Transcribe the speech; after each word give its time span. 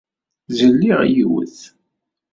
Zelliɣ 0.59 0.99
yiwet. 1.13 1.57